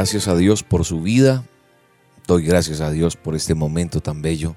[0.00, 1.44] Gracias a Dios por su vida.
[2.26, 4.56] Doy gracias a Dios por este momento tan bello.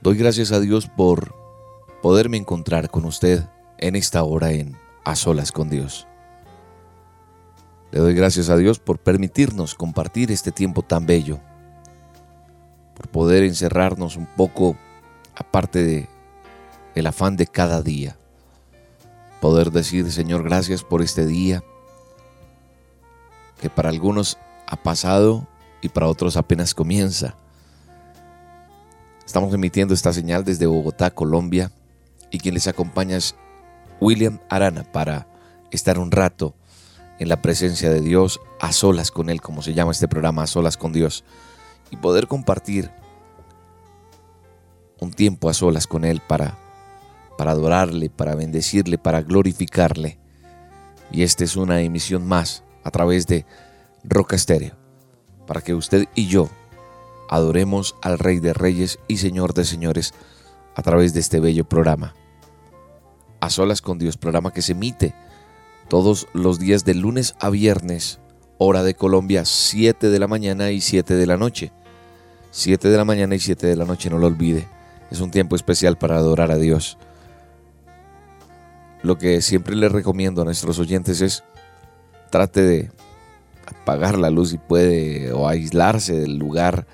[0.00, 1.36] Doy gracias a Dios por
[2.02, 3.44] poderme encontrar con usted
[3.78, 6.08] en esta hora en A Solas con Dios.
[7.92, 11.38] Le doy gracias a Dios por permitirnos compartir este tiempo tan bello,
[12.96, 14.76] por poder encerrarnos un poco
[15.36, 16.08] aparte de
[16.96, 18.16] el afán de cada día.
[19.40, 21.62] Poder decir, Señor, gracias por este día
[23.60, 25.46] que para algunos ha pasado
[25.80, 27.36] y para otros apenas comienza.
[29.24, 31.70] Estamos emitiendo esta señal desde Bogotá, Colombia,
[32.30, 33.34] y quien les acompaña es
[34.00, 35.26] William Arana para
[35.70, 36.54] estar un rato
[37.18, 40.46] en la presencia de Dios, a solas con Él, como se llama este programa, a
[40.46, 41.24] solas con Dios,
[41.90, 42.90] y poder compartir
[45.00, 46.58] un tiempo a solas con Él para,
[47.38, 50.18] para adorarle, para bendecirle, para glorificarle.
[51.12, 53.46] Y esta es una emisión más a través de
[54.04, 54.76] Roca Estéreo,
[55.46, 56.48] para que usted y yo
[57.28, 60.14] adoremos al Rey de Reyes y Señor de Señores
[60.74, 62.14] a través de este bello programa.
[63.40, 65.14] A solas con Dios, programa que se emite
[65.88, 68.20] todos los días de lunes a viernes,
[68.58, 71.72] hora de Colombia, 7 de la mañana y 7 de la noche.
[72.50, 74.68] 7 de la mañana y 7 de la noche, no lo olvide.
[75.10, 76.98] Es un tiempo especial para adorar a Dios.
[79.02, 81.44] Lo que siempre le recomiendo a nuestros oyentes es
[82.34, 82.90] trate de
[83.64, 86.84] apagar la luz si puede o aislarse del lugar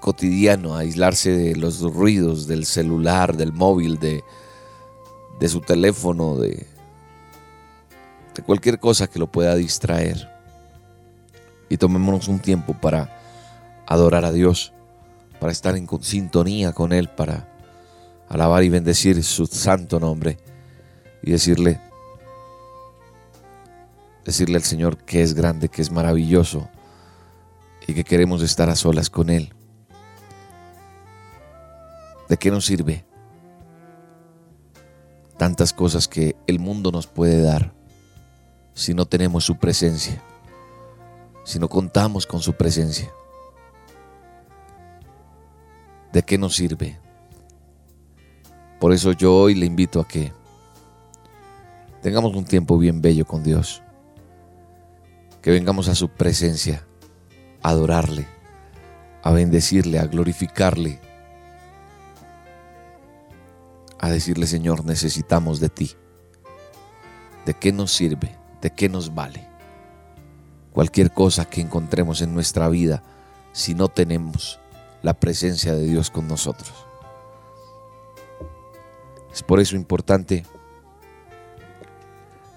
[0.00, 4.24] cotidiano, aislarse de los ruidos del celular, del móvil, de,
[5.38, 6.66] de su teléfono, de,
[8.34, 10.28] de cualquier cosa que lo pueda distraer.
[11.68, 13.16] Y tomémonos un tiempo para
[13.86, 14.72] adorar a Dios,
[15.38, 17.48] para estar en sintonía con Él, para
[18.28, 20.36] alabar y bendecir su santo nombre
[21.22, 21.80] y decirle,
[24.28, 26.68] decirle al Señor que es grande, que es maravilloso
[27.86, 29.54] y que queremos estar a solas con Él.
[32.28, 33.06] ¿De qué nos sirve
[35.38, 37.72] tantas cosas que el mundo nos puede dar
[38.74, 40.22] si no tenemos su presencia,
[41.42, 43.10] si no contamos con su presencia?
[46.12, 47.00] ¿De qué nos sirve?
[48.78, 50.34] Por eso yo hoy le invito a que
[52.02, 53.82] tengamos un tiempo bien bello con Dios,
[55.48, 56.86] que vengamos a su presencia,
[57.62, 58.28] a adorarle,
[59.22, 61.00] a bendecirle, a glorificarle,
[63.98, 65.92] a decirle, Señor, necesitamos de ti.
[67.46, 68.36] ¿De qué nos sirve?
[68.60, 69.48] ¿De qué nos vale?
[70.70, 73.02] Cualquier cosa que encontremos en nuestra vida
[73.54, 74.60] si no tenemos
[75.00, 76.74] la presencia de Dios con nosotros.
[79.32, 80.44] Es por eso importante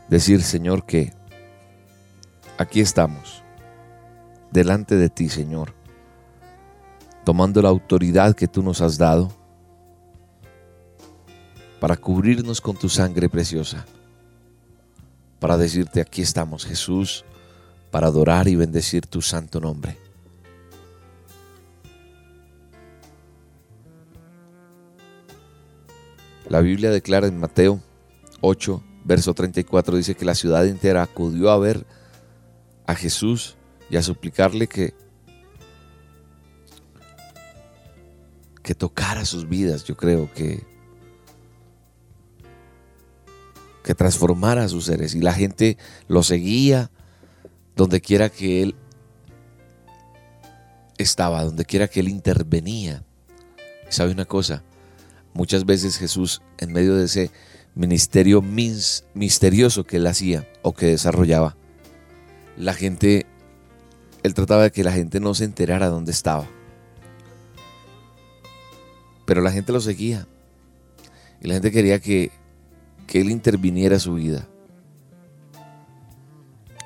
[0.09, 1.20] decir, Señor, que
[2.61, 3.43] aquí estamos,
[4.51, 5.73] delante de ti, Señor,
[7.25, 9.31] tomando la autoridad que tú nos has dado
[11.79, 13.85] para cubrirnos con tu sangre preciosa,
[15.39, 17.25] para decirte, aquí estamos Jesús,
[17.89, 19.97] para adorar y bendecir tu santo nombre.
[26.47, 27.81] La Biblia declara en Mateo
[28.41, 31.85] 8, verso 34, dice que la ciudad entera acudió a ver
[32.91, 33.57] a Jesús
[33.89, 34.93] y a suplicarle que,
[38.63, 39.83] que tocara sus vidas.
[39.83, 40.69] Yo creo que
[43.83, 45.15] que transformara sus seres.
[45.15, 45.77] Y la gente
[46.07, 46.91] lo seguía
[47.75, 48.75] donde quiera que él
[50.97, 53.03] estaba, donde quiera que él intervenía.
[53.89, 54.63] Y sabe una cosa,
[55.33, 57.31] muchas veces Jesús en medio de ese
[57.73, 61.57] ministerio misterioso que él hacía o que desarrollaba,
[62.57, 63.25] la gente,
[64.23, 66.47] él trataba de que la gente no se enterara dónde estaba.
[69.25, 70.27] Pero la gente lo seguía.
[71.41, 72.31] Y la gente quería que
[73.11, 74.47] que Él interviniera su vida.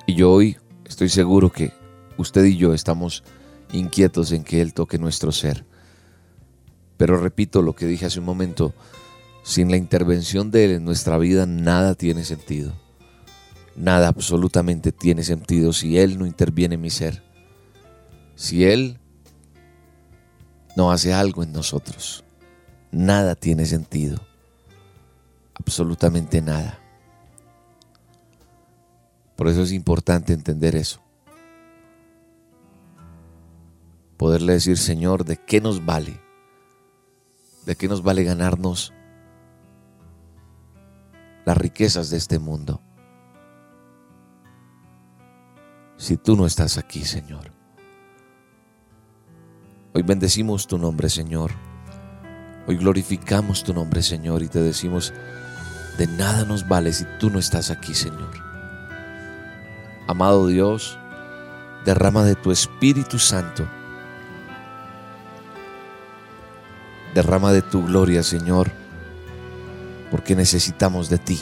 [0.07, 1.71] Y yo hoy estoy seguro que
[2.17, 3.23] usted y yo estamos
[3.71, 5.65] inquietos en que Él toque nuestro ser.
[6.97, 8.73] Pero repito lo que dije hace un momento,
[9.43, 12.73] sin la intervención de Él en nuestra vida nada tiene sentido.
[13.75, 17.23] Nada absolutamente tiene sentido si Él no interviene en mi ser.
[18.35, 18.99] Si Él
[20.75, 22.23] no hace algo en nosotros.
[22.91, 24.25] Nada tiene sentido.
[25.53, 26.79] Absolutamente nada.
[29.35, 31.01] Por eso es importante entender eso.
[34.17, 36.21] Poderle decir, Señor, ¿de qué nos vale?
[37.65, 38.93] ¿De qué nos vale ganarnos
[41.45, 42.81] las riquezas de este mundo?
[45.97, 47.51] Si tú no estás aquí, Señor.
[49.93, 51.51] Hoy bendecimos tu nombre, Señor.
[52.67, 55.13] Hoy glorificamos tu nombre, Señor, y te decimos,
[55.97, 58.31] de nada nos vale si tú no estás aquí, Señor.
[60.07, 60.99] Amado Dios,
[61.85, 63.65] derrama de tu Espíritu Santo.
[67.13, 68.69] Derrama de tu gloria, Señor,
[70.11, 71.39] porque necesitamos de ti.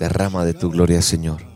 [0.00, 1.55] Derrama de tu gloria, Señor.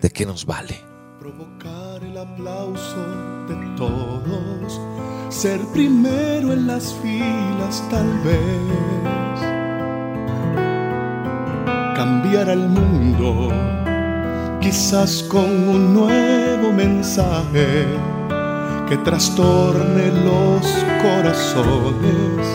[0.00, 0.84] ¿De qué nos vale?
[1.18, 3.02] Provocar el aplauso
[3.48, 4.80] de todos,
[5.28, 9.40] ser primero en las filas tal vez,
[11.96, 13.50] cambiar al mundo,
[14.60, 17.86] quizás con un nuevo mensaje
[18.88, 20.62] que trastorne los
[21.02, 22.46] corazones,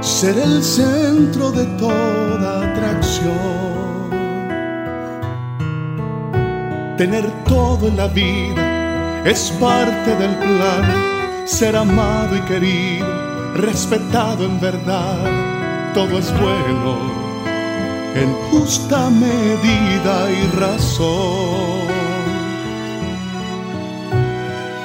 [0.00, 3.97] ser el centro de toda atracción
[6.98, 11.44] Tener todo en la vida es parte del plan.
[11.44, 13.06] Ser amado y querido,
[13.54, 16.98] respetado en verdad, todo es bueno
[18.16, 21.86] en justa medida y razón.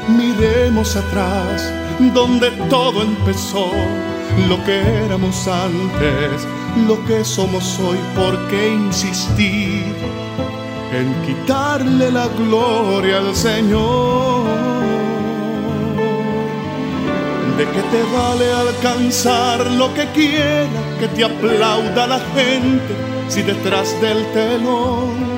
[0.08, 1.74] Miremos atrás
[2.14, 3.72] donde todo empezó,
[4.48, 6.48] lo que éramos antes,
[6.88, 10.23] lo que somos hoy, ¿por qué insistir?
[10.96, 14.44] En quitarle la gloria al Señor.
[17.58, 20.68] ¿De qué te vale alcanzar lo que quiera
[21.00, 22.94] que te aplauda la gente
[23.28, 25.34] si detrás del telón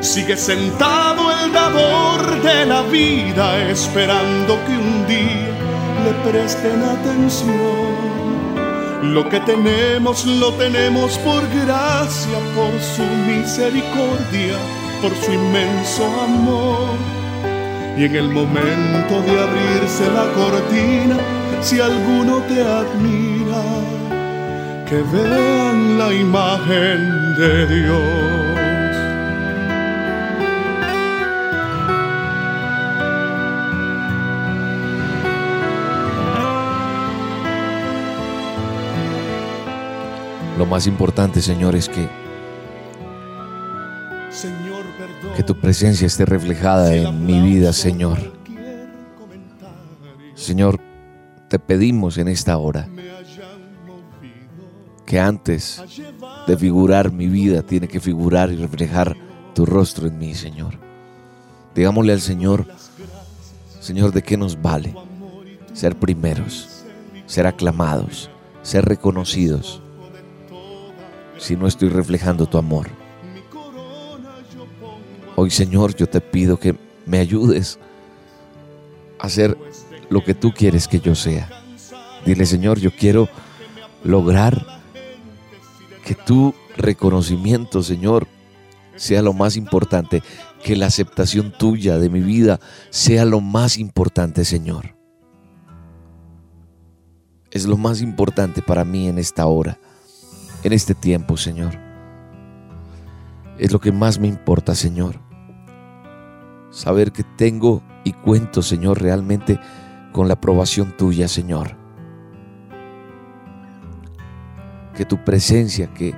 [0.00, 5.50] sigue sentado el dador de la vida esperando que un día
[6.04, 7.95] le presten atención?
[9.02, 14.56] Lo que tenemos lo tenemos por gracia, por su misericordia,
[15.02, 16.96] por su inmenso amor.
[17.96, 21.18] Y en el momento de abrirse la cortina,
[21.60, 23.62] si alguno te admira,
[24.88, 28.45] que vean la imagen de Dios.
[40.56, 42.08] Lo más importante, Señor, es que,
[45.36, 48.18] que tu presencia esté reflejada en mi vida, Señor.
[50.34, 50.80] Señor,
[51.48, 52.88] te pedimos en esta hora
[55.04, 55.82] que antes
[56.46, 59.16] de figurar mi vida, tiene que figurar y reflejar
[59.54, 60.78] tu rostro en mí, Señor.
[61.74, 62.66] Digámosle al Señor,
[63.80, 64.94] Señor, ¿de qué nos vale
[65.74, 66.84] ser primeros,
[67.26, 68.30] ser aclamados,
[68.62, 69.82] ser reconocidos?
[71.38, 72.88] Si no estoy reflejando tu amor.
[75.34, 77.78] Hoy Señor, yo te pido que me ayudes
[79.18, 79.56] a hacer
[80.08, 81.48] lo que tú quieres que yo sea.
[82.24, 83.28] Dile Señor, yo quiero
[84.02, 84.80] lograr
[86.04, 88.26] que tu reconocimiento, Señor,
[88.96, 90.22] sea lo más importante,
[90.62, 94.96] que la aceptación tuya de mi vida sea lo más importante, Señor.
[97.50, 99.78] Es lo más importante para mí en esta hora
[100.66, 101.78] en este tiempo, Señor.
[103.56, 105.20] Es lo que más me importa, Señor.
[106.70, 109.60] Saber que tengo y cuento, Señor, realmente
[110.10, 111.76] con la aprobación tuya, Señor.
[114.96, 116.14] Que tu presencia, que,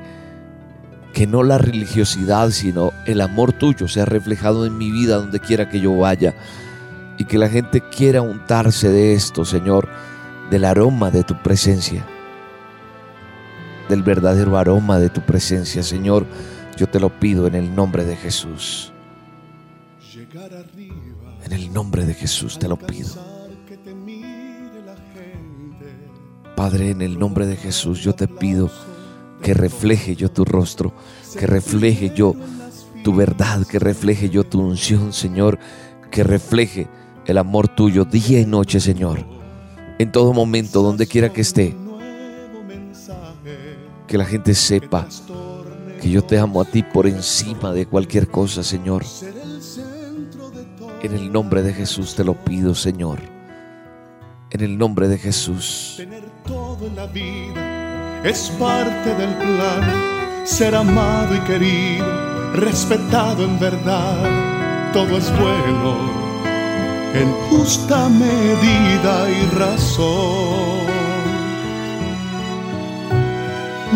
[1.12, 5.68] que no la religiosidad, sino el amor tuyo sea reflejado en mi vida donde quiera
[5.68, 6.34] que yo vaya.
[7.18, 9.90] Y que la gente quiera untarse de esto, Señor,
[10.50, 12.06] del aroma de tu presencia
[13.88, 16.26] del verdadero aroma de tu presencia, Señor.
[16.76, 18.92] Yo te lo pido en el nombre de Jesús.
[21.44, 23.08] En el nombre de Jesús te lo pido.
[26.54, 28.70] Padre, en el nombre de Jesús, yo te pido
[29.42, 30.92] que refleje yo tu rostro,
[31.38, 32.34] que refleje yo
[33.04, 35.58] tu verdad, que refleje yo tu unción, Señor,
[36.10, 36.88] que refleje
[37.26, 39.24] el amor tuyo día y noche, Señor,
[39.98, 41.76] en todo momento, donde quiera que esté.
[44.08, 45.06] Que la gente sepa
[46.00, 49.04] que yo te amo a ti por encima de cualquier cosa, Señor.
[51.02, 53.20] En el nombre de Jesús te lo pido, Señor.
[54.50, 55.94] En el nombre de Jesús.
[55.98, 60.44] Tener todo en la vida es parte del plan.
[60.44, 62.06] Ser amado y querido,
[62.54, 66.18] respetado en verdad, todo es bueno
[67.14, 70.87] en justa medida y razón.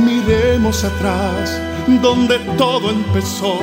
[0.04, 1.60] Miremos atrás,
[2.02, 3.58] donde todo empezó,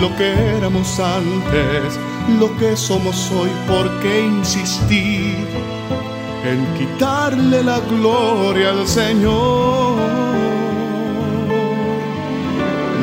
[0.00, 1.98] lo que éramos antes,
[2.38, 5.46] lo que somos hoy, ¿por qué insistir
[6.44, 9.96] en quitarle la gloria al Señor?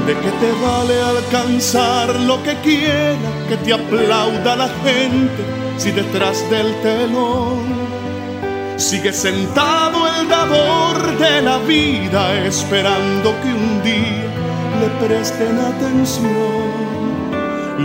[0.08, 3.18] ¿De qué te vale alcanzar lo que quiera
[3.50, 5.44] que te aplauda la gente
[5.78, 7.84] si detrás del telón
[8.78, 14.28] sigue sentado el dador de la vida esperando que un día
[14.80, 16.74] le presten atención?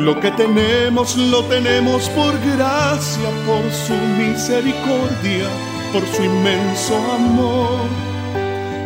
[0.05, 5.49] Lo que tenemos lo tenemos por gracia, por su misericordia,
[5.93, 7.89] por su inmenso amor.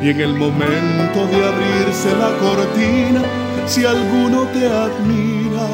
[0.02, 3.22] Y en el momento de abrirse la cortina,
[3.66, 5.68] si alguno te admira,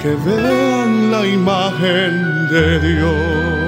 [0.00, 3.59] que vean la imagen de Dios.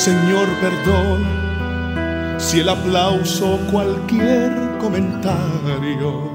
[0.00, 1.26] Señor, perdón
[2.38, 6.30] si el aplauso o cualquier comentario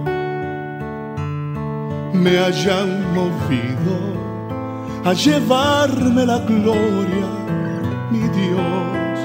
[2.14, 3.96] me hayan movido
[5.04, 7.28] a llevarme la gloria,
[8.12, 9.18] mi Dios.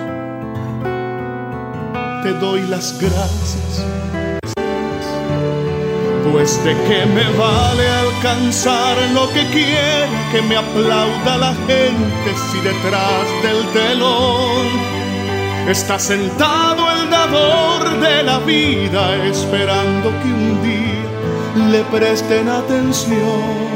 [2.22, 3.84] Te doy las gracias,
[6.32, 12.60] pues de qué me vale alcanzar lo que quiera que me aplauda la gente si
[12.60, 14.66] detrás del telón
[15.68, 23.70] está sentado el dador de la vida esperando que un día le presten atención.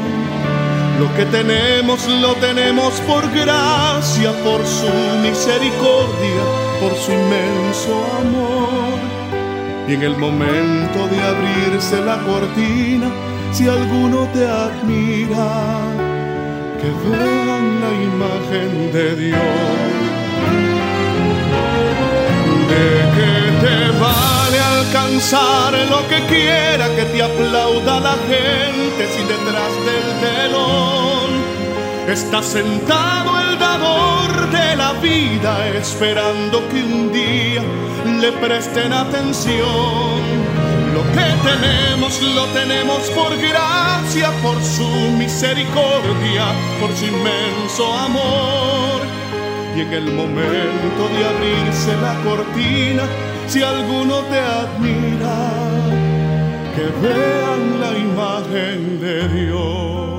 [0.99, 6.43] Lo que tenemos lo tenemos por gracia, por su misericordia,
[6.79, 9.14] por su inmenso amor.
[9.87, 13.09] Y en el momento de abrirse la cortina,
[13.51, 15.51] si alguno te admira,
[16.81, 19.39] que vean la imagen de Dios.
[22.71, 29.71] ¿De qué te vale alcanzar lo que quiera que te aplauda la gente si detrás
[29.87, 31.29] del telón
[32.07, 33.34] está sentado
[34.45, 37.61] el dador de la vida esperando que un día
[38.19, 39.65] le presten atención?
[40.93, 44.87] Lo que tenemos lo tenemos por gracia, por su
[45.17, 46.45] misericordia,
[46.79, 49.01] por su inmenso amor.
[49.75, 53.03] Y en el momento de abrirse la cortina,
[53.47, 55.51] si alguno te admira,
[56.75, 60.14] que vean la imagen de Dios.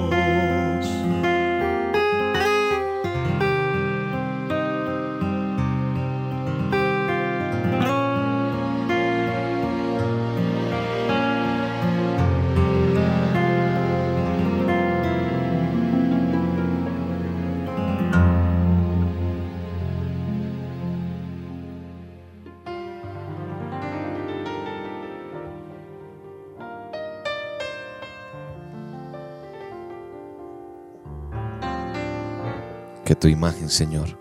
[33.27, 34.17] Tu imagen, Señor,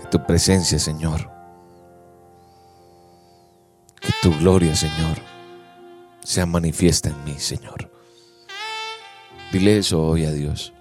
[0.00, 1.30] que tu presencia, Señor,
[4.00, 5.18] que tu gloria, Señor,
[6.24, 7.92] sea manifiesta en mí, Señor.
[9.52, 10.72] Dile eso hoy a Dios.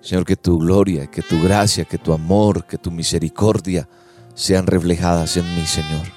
[0.00, 3.88] Señor, que tu gloria, que tu gracia, que tu amor, que tu misericordia
[4.34, 6.08] sean reflejadas en mí, Señor.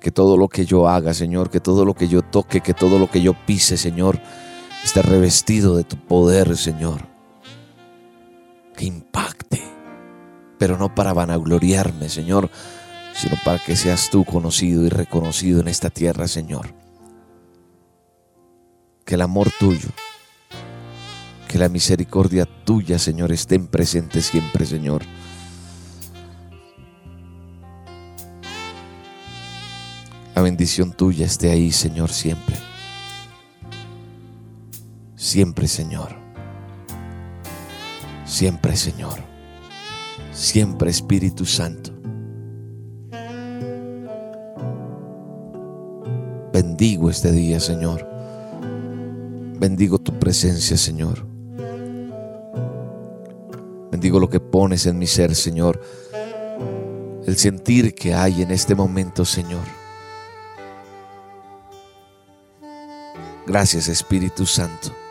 [0.00, 2.98] Que todo lo que yo haga, Señor, que todo lo que yo toque, que todo
[2.98, 4.20] lo que yo pise, Señor,
[4.84, 7.08] esté revestido de tu poder, Señor.
[8.76, 9.62] Que impacte,
[10.58, 12.50] pero no para vanagloriarme, Señor,
[13.14, 16.74] sino para que seas tú conocido y reconocido en esta tierra, Señor.
[19.04, 19.88] Que el amor tuyo,
[21.48, 25.02] Que la misericordia tuya, Señor, esté presente siempre, Señor.
[30.34, 32.73] La bendición tuya esté ahí, Señor, siempre.
[35.24, 36.10] Siempre, Señor.
[38.26, 39.20] Siempre, Señor.
[40.32, 41.92] Siempre, Espíritu Santo.
[46.52, 48.06] Bendigo este día, Señor.
[49.58, 51.26] Bendigo tu presencia, Señor.
[53.90, 55.80] Bendigo lo que pones en mi ser, Señor.
[57.26, 59.64] El sentir que hay en este momento, Señor.
[63.46, 65.03] Gracias, Espíritu Santo.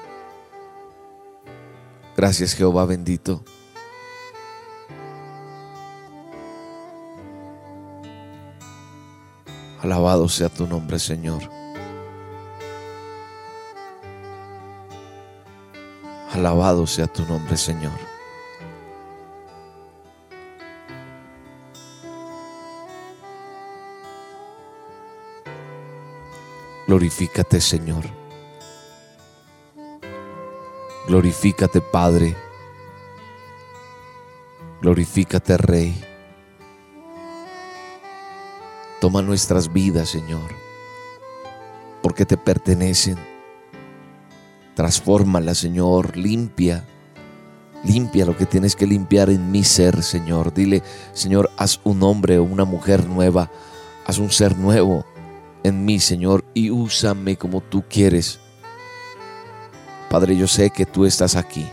[2.23, 3.43] Gracias, Jehová bendito.
[9.81, 11.41] Alabado sea tu nombre, Señor.
[16.31, 17.91] Alabado sea tu nombre, Señor.
[26.87, 28.22] Glorifícate, Señor.
[31.07, 32.35] Glorifícate, Padre.
[34.81, 36.01] Glorifícate, Rey.
[39.01, 40.51] Toma nuestras vidas, Señor,
[42.01, 43.17] porque te pertenecen.
[44.75, 46.85] Transfórmala, Señor, limpia.
[47.83, 50.53] Limpia lo que tienes que limpiar en mi ser, Señor.
[50.53, 53.51] Dile, Señor, haz un hombre o una mujer nueva.
[54.05, 55.05] Haz un ser nuevo
[55.63, 58.39] en mí, Señor, y úsame como tú quieres.
[60.13, 61.67] Padre, yo sé que tú estás aquí.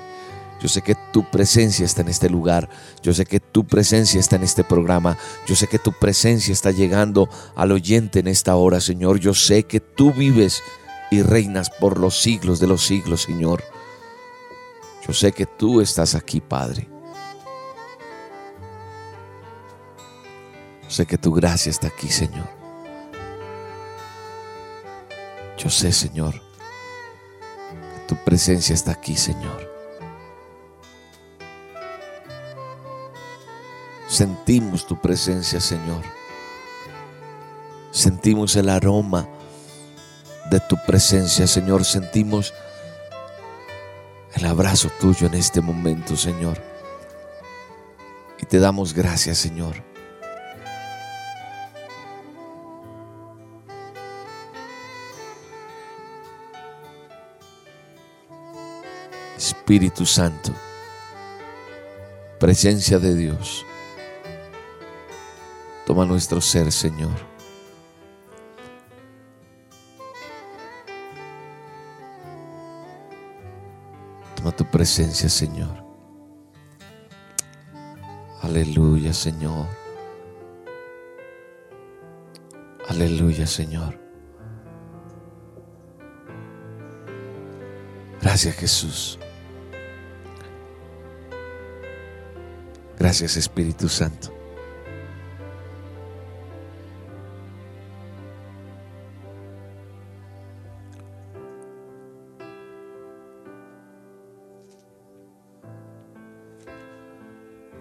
[0.63, 2.71] Yo sé que tu presencia está en este lugar.
[3.03, 5.19] Yo sé que tu presencia está en este programa.
[5.47, 9.21] Yo sé que tu presencia está llegando al oyente en esta hora, Señor.
[9.21, 10.63] Yo sé que tú vives
[11.11, 13.63] y reinas por los siglos de los siglos, Señor.
[15.07, 16.89] Yo sé que tú estás aquí, Padre.
[20.89, 22.49] Sé que tu gracia está aquí, Señor.
[25.59, 26.41] Yo sé, Señor,
[28.11, 29.71] tu presencia está aquí, Señor.
[34.09, 36.03] Sentimos tu presencia, Señor.
[37.93, 39.29] Sentimos el aroma
[40.51, 41.85] de tu presencia, Señor.
[41.85, 42.53] Sentimos
[44.35, 46.61] el abrazo tuyo en este momento, Señor.
[48.41, 49.90] Y te damos gracias, Señor.
[59.71, 60.53] Espíritu Santo,
[62.41, 63.65] presencia de Dios.
[65.87, 67.15] Toma nuestro ser, Señor.
[74.35, 75.85] Toma tu presencia, Señor.
[78.43, 79.69] Aleluya, Señor.
[82.89, 83.97] Aleluya, Señor.
[88.21, 89.20] Gracias, Jesús.
[93.01, 94.31] Gracias, Espíritu Santo.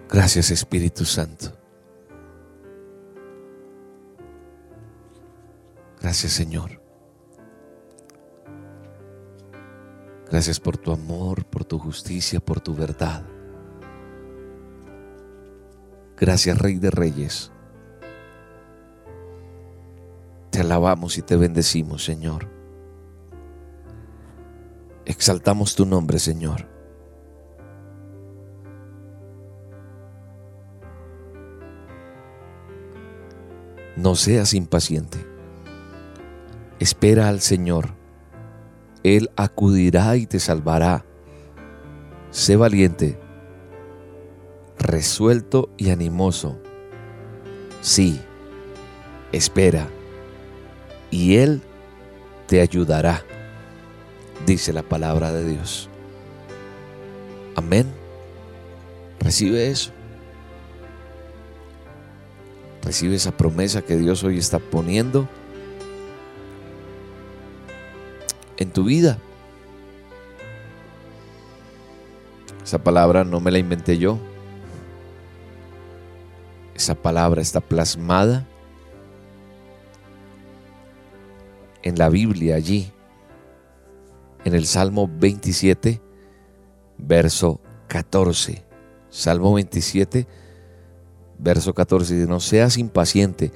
[0.08, 1.52] Gracias Espíritu Santo.
[6.00, 6.80] Gracias Señor.
[10.30, 13.22] Gracias por tu amor, por tu justicia, por tu verdad.
[16.20, 17.50] Gracias Rey de Reyes.
[20.50, 22.46] Te alabamos y te bendecimos, Señor.
[25.06, 26.66] Exaltamos tu nombre, Señor.
[33.96, 35.18] No seas impaciente.
[36.80, 37.94] Espera al Señor.
[39.04, 41.06] Él acudirá y te salvará.
[42.30, 43.18] Sé valiente,
[44.90, 46.58] resuelto y animoso.
[47.80, 48.20] Sí,
[49.32, 49.88] espera,
[51.10, 51.62] y Él
[52.46, 53.24] te ayudará,
[54.46, 55.88] dice la palabra de Dios.
[57.56, 57.86] Amén.
[59.20, 59.92] Recibe eso.
[62.82, 65.28] Recibe esa promesa que Dios hoy está poniendo
[68.56, 69.18] en tu vida.
[72.64, 74.18] Esa palabra no me la inventé yo.
[76.80, 78.46] Esa palabra está plasmada
[81.82, 82.90] en la Biblia allí,
[84.46, 86.00] en el Salmo 27,
[86.96, 88.64] verso 14.
[89.10, 90.26] Salmo 27,
[91.38, 92.14] verso 14.
[92.14, 93.52] Dice, no seas impaciente,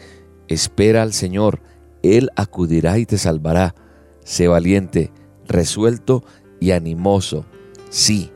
[0.47, 1.63] espera al Señor,
[2.03, 3.75] Él acudirá y te salvará.
[4.23, 5.11] Sé valiente,
[5.49, 6.25] resuelto
[6.61, 7.47] y animoso.
[7.89, 8.31] Sí,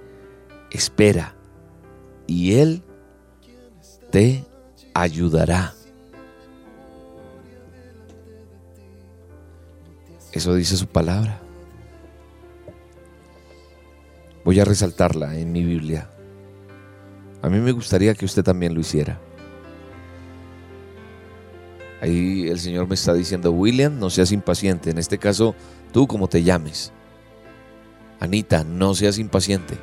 [0.70, 1.36] espera,
[2.26, 2.82] y Él
[4.10, 4.47] te
[5.00, 5.74] ayudará.
[10.32, 11.40] Eso dice su palabra.
[14.44, 16.10] Voy a resaltarla en mi Biblia.
[17.42, 19.20] A mí me gustaría que usted también lo hiciera.
[22.00, 24.90] Ahí el Señor me está diciendo, William, no seas impaciente.
[24.90, 25.54] En este caso,
[25.92, 26.92] tú como te llames.
[28.20, 29.74] Anita, no seas impaciente.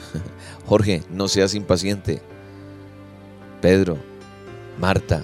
[0.66, 2.22] Jorge, no seas impaciente.
[3.60, 3.98] Pedro,
[4.78, 5.22] Marta,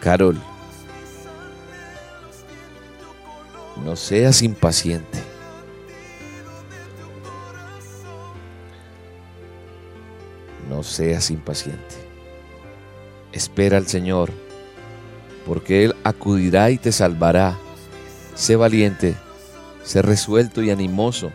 [0.00, 0.40] Carol,
[3.84, 5.18] no seas impaciente.
[10.68, 11.96] No seas impaciente.
[13.32, 14.30] Espera al Señor,
[15.46, 17.58] porque Él acudirá y te salvará.
[18.34, 19.16] Sé valiente,
[19.82, 21.30] sé resuelto y animoso.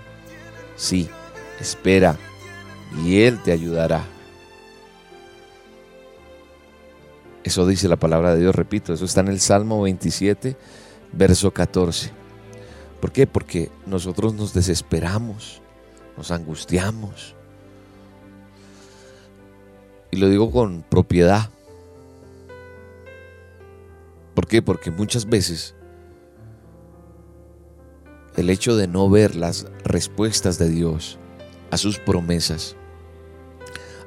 [0.75, 1.09] Sí,
[1.59, 2.17] espera,
[3.03, 4.03] y Él te ayudará.
[7.45, 10.57] Eso dice la palabra de Dios, repito, eso está en el Salmo 27,
[11.13, 12.09] verso 14.
[12.99, 13.27] ¿Por qué?
[13.27, 15.61] Porque nosotros nos desesperamos,
[16.17, 17.35] nos angustiamos.
[20.09, 21.51] Y lo digo con propiedad.
[24.33, 24.63] ¿Por qué?
[24.63, 25.75] Porque muchas veces
[28.37, 31.19] el hecho de no ver las respuestas de Dios
[31.69, 32.75] a sus promesas,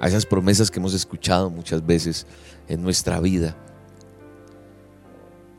[0.00, 2.26] a esas promesas que hemos escuchado muchas veces
[2.68, 3.56] en nuestra vida,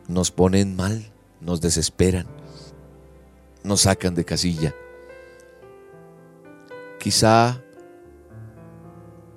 [0.08, 2.28] nos ponen mal, nos desesperan,
[3.64, 4.74] nos sacan de casilla.
[7.00, 7.62] Quizá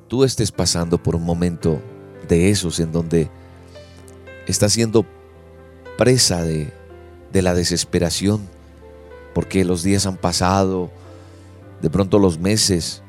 [0.09, 1.81] tú estés pasando por un momento
[2.29, 3.31] de esos en donde
[4.47, 5.07] estás siendo
[5.97, 6.73] presa de,
[7.33, 8.49] de la desesperación,
[9.35, 10.91] porque los días han pasado,
[11.81, 13.03] de pronto los meses,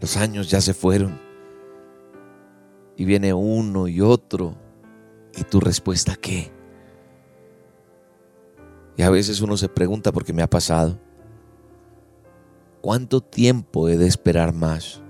[0.00, 1.25] los años ya se fueron
[2.96, 4.56] y viene uno y otro
[5.36, 6.50] y tu respuesta qué?
[8.96, 10.98] Y a veces uno se pregunta porque me ha pasado,
[12.80, 15.02] ¿cuánto tiempo he de esperar más?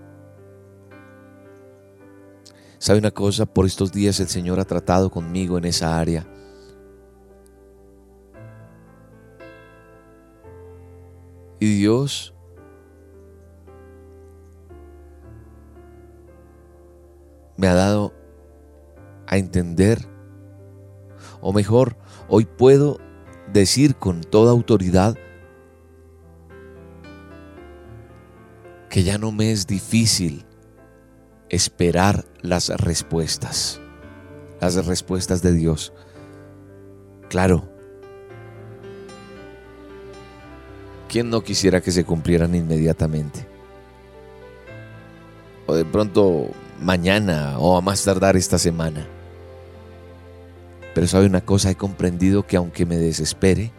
[2.79, 3.47] ¿Sabe una cosa?
[3.47, 6.27] Por estos días el Señor ha tratado conmigo en esa área.
[11.59, 12.36] Y Dios
[17.57, 18.13] me ha dado
[19.27, 20.07] a entender,
[21.41, 21.97] o mejor,
[22.29, 22.99] hoy puedo
[23.53, 25.17] decir con toda autoridad
[28.91, 30.45] que ya no me es difícil
[31.49, 33.81] esperar las respuestas,
[34.61, 35.93] las respuestas de Dios.
[37.29, 37.69] Claro,
[41.09, 43.47] ¿quién no quisiera que se cumplieran inmediatamente?
[45.67, 49.07] O de pronto mañana o a más tardar esta semana.
[50.95, 53.73] Pero sabe una cosa, he comprendido que aunque me desespere,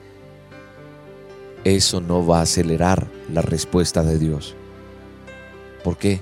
[1.63, 4.55] eso no va a acelerar la respuesta de Dios.
[5.83, 6.21] ¿Por qué?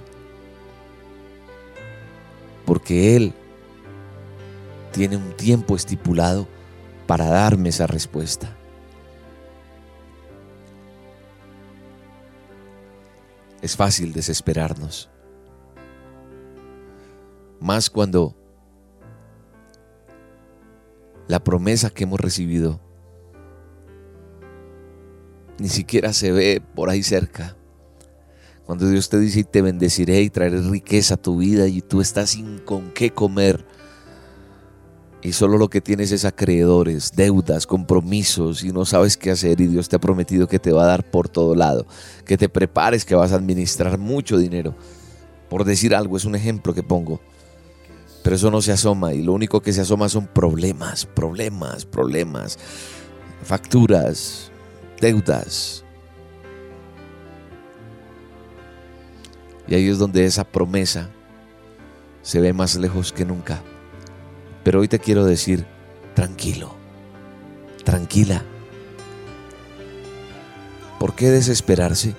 [2.66, 3.34] Porque Él
[4.92, 6.48] tiene un tiempo estipulado
[7.08, 8.56] para darme esa respuesta.
[13.62, 15.10] Es fácil desesperarnos
[17.66, 18.36] más cuando
[21.28, 22.80] la promesa que hemos recibido
[25.58, 27.58] ni siquiera se ve por ahí cerca.
[28.68, 32.02] Cuando Dios te dice y te bendeciré y traeré riqueza a tu vida y tú
[32.02, 33.66] estás sin con qué comer.
[35.24, 39.68] Y solo lo que tienes es acreedores, deudas, compromisos y no sabes qué hacer y
[39.68, 41.88] Dios te ha prometido que te va a dar por todo lado.
[42.26, 44.76] Que te prepares, que vas a administrar mucho dinero.
[45.50, 47.22] Por decir algo, es un ejemplo que pongo.
[48.26, 52.58] Pero eso no se asoma y lo único que se asoma son problemas, problemas, problemas,
[53.44, 54.52] facturas,
[55.00, 55.86] deudas.
[59.68, 61.12] Y ahí es donde esa promesa
[62.24, 63.62] se ve más lejos que nunca.
[64.64, 65.68] Pero hoy te quiero decir,
[66.16, 66.74] tranquilo,
[67.84, 68.42] tranquila.
[71.00, 72.16] ¿Por qué desesperarse?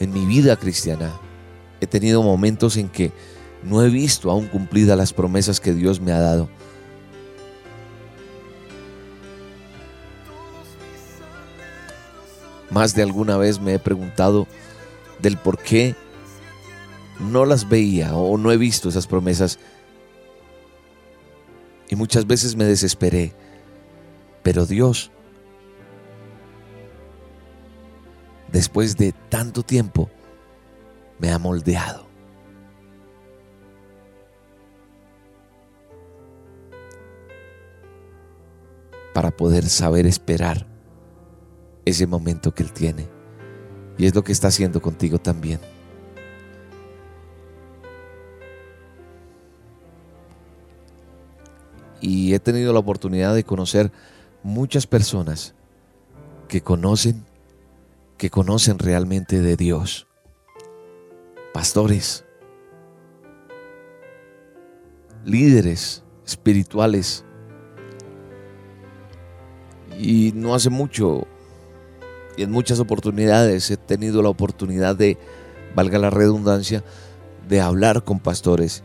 [0.00, 1.12] en mi vida cristiana
[1.80, 3.12] he tenido momentos en que
[3.62, 6.48] no he visto aún cumplidas las promesas que Dios me ha dado.
[12.70, 14.46] Más de alguna vez me he preguntado
[15.20, 15.94] del por qué
[17.18, 19.58] no las veía o no he visto esas promesas.
[21.88, 23.32] Y muchas veces me desesperé.
[24.42, 25.10] Pero Dios
[28.50, 30.10] después de tanto tiempo,
[31.18, 32.06] me ha moldeado.
[39.14, 40.66] Para poder saber esperar
[41.86, 43.08] ese momento que Él tiene.
[43.96, 45.60] Y es lo que está haciendo contigo también.
[52.00, 53.90] Y he tenido la oportunidad de conocer
[54.42, 55.54] muchas personas
[56.46, 57.24] que conocen,
[58.16, 60.06] que conocen realmente de Dios.
[61.52, 62.24] Pastores,
[65.24, 67.24] líderes espirituales.
[69.98, 71.26] Y no hace mucho
[72.36, 75.18] y en muchas oportunidades he tenido la oportunidad de,
[75.74, 76.84] valga la redundancia,
[77.48, 78.84] de hablar con pastores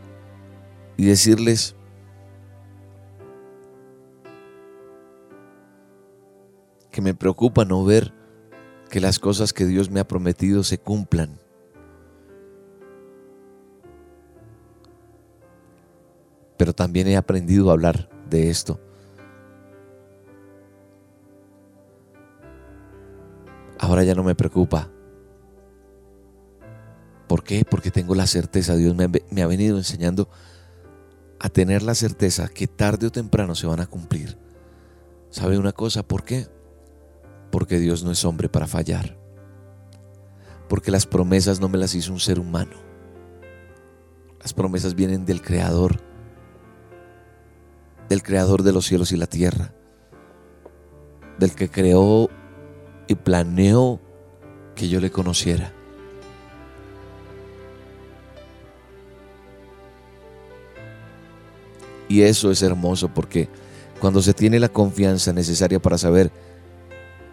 [0.98, 1.76] y decirles,
[6.92, 8.14] que me preocupa no ver
[8.92, 11.40] que las cosas que Dios me ha prometido se cumplan.
[16.58, 18.80] Pero también he aprendido a hablar de esto
[23.82, 24.90] ahora ya no me preocupa.
[27.28, 27.66] ¿Por qué?
[27.66, 30.30] Porque tengo la certeza, Dios me, ha venido enseñando
[31.40, 34.38] a tener la certeza que tarde o temprano se van a cumplir.
[35.30, 36.04] ¿Sabe una cosa?
[36.04, 36.48] ¿Por qué?
[37.52, 39.18] Porque Dios no es hombre para fallar.
[40.70, 42.78] Porque las promesas no me las hizo un ser humano.
[44.42, 46.00] Las promesas vienen del Creador,
[48.10, 49.74] del Creador de los cielos y la tierra,
[51.38, 52.30] del que creó
[53.08, 54.00] y planeó
[54.74, 55.74] que yo le conociera.
[62.08, 63.48] Y eso es hermoso porque
[64.02, 66.32] cuando se tiene la confianza necesaria para saber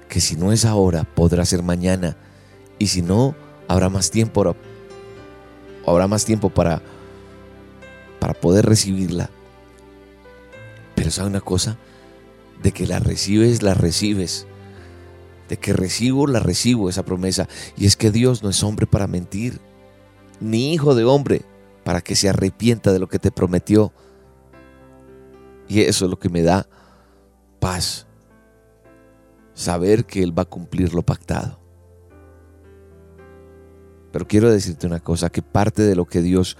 [0.08, 2.16] que si no es ahora, podrá ser mañana.
[2.78, 3.34] Y si no,
[3.68, 4.54] habrá más tiempo,
[5.86, 6.82] habrá más tiempo para,
[8.20, 9.30] para poder recibirla.
[10.94, 11.76] Pero sabe una cosa,
[12.62, 14.46] de que la recibes, la recibes
[15.48, 17.48] de que recibo, la recibo esa promesa.
[17.76, 19.60] Y es que Dios no es hombre para mentir,
[20.40, 21.42] ni hijo de hombre
[21.84, 23.92] para que se arrepienta de lo que te prometió.
[25.68, 26.68] Y eso es lo que me da
[27.60, 28.06] paz.
[29.58, 31.58] Saber que Él va a cumplir lo pactado.
[34.12, 36.56] Pero quiero decirte una cosa, que parte de lo que Dios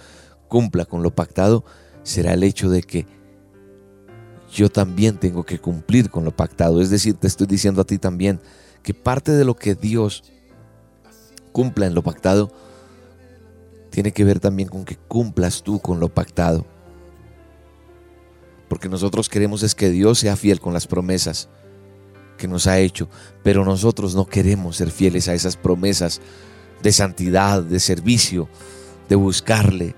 [0.49, 1.65] cumpla con lo pactado
[2.03, 3.07] será el hecho de que
[4.53, 6.83] yo también tengo que cumplir con lo pactado.
[6.83, 8.41] Es decir, te estoy diciendo a ti también,
[8.83, 10.25] que parte de lo que Dios
[11.53, 12.51] cumpla en lo pactado
[13.91, 16.67] tiene que ver también con que cumplas tú con lo pactado.
[18.69, 21.49] Porque nosotros queremos es que Dios sea fiel con las promesas
[22.39, 23.11] que nos ha hecho,
[23.43, 26.23] pero nosotros no queremos ser fieles a esas promesas
[26.83, 28.49] de santidad, de servicio,
[29.11, 29.95] de buscarle,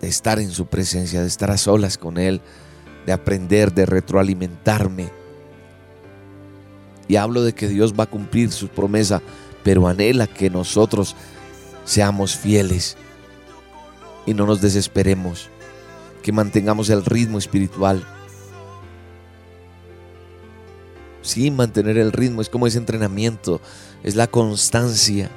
[0.00, 2.40] de estar en su presencia, de estar a solas con Él,
[3.04, 5.10] de aprender, de retroalimentarme
[7.08, 9.20] y hablo de que Dios va a cumplir su promesa,
[9.62, 11.14] pero anhela que nosotros
[11.84, 12.96] seamos fieles
[14.24, 15.50] y no nos desesperemos,
[16.22, 18.02] que mantengamos el ritmo espiritual.
[21.22, 23.60] Sí, mantener el ritmo es como ese entrenamiento,
[24.02, 25.30] es la constancia.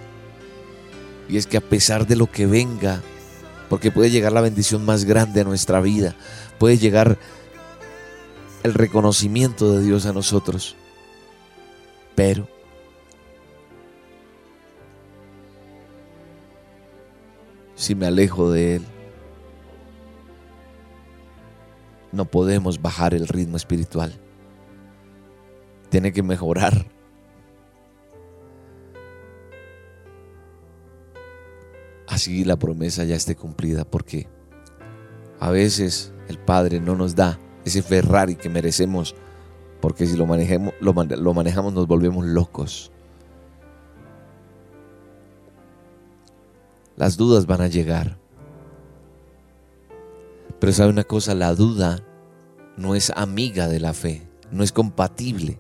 [1.30, 3.02] Y es que a pesar de lo que venga,
[3.70, 6.16] porque puede llegar la bendición más grande a nuestra vida,
[6.58, 7.18] puede llegar
[8.64, 10.76] el reconocimiento de Dios a nosotros.
[12.16, 12.48] Pero
[17.76, 18.86] si me alejo de Él,
[22.12, 24.20] no podemos bajar el ritmo espiritual.
[25.90, 26.88] Tiene que mejorar.
[32.08, 34.28] Así la promesa ya esté cumplida, porque
[35.40, 39.16] a veces el Padre no nos da ese Ferrari que merecemos
[39.86, 42.92] porque si lo, manejemos, lo, lo manejamos nos volvemos locos.
[46.96, 48.18] Las dudas van a llegar.
[50.60, 52.00] Pero sabe una cosa, la duda
[52.78, 55.60] no es amiga de la fe, no es compatible.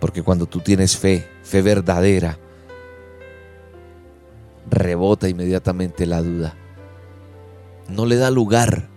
[0.00, 2.38] Porque cuando tú tienes fe, fe verdadera,
[4.70, 6.54] rebota inmediatamente la duda.
[7.88, 8.88] No le da lugar,